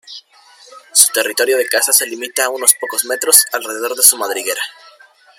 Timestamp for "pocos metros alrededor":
2.81-3.93